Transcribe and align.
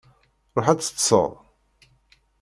Ṛuḥ 0.57 0.67
ad 0.67 0.79
teṭṭseḍ! 0.81 1.31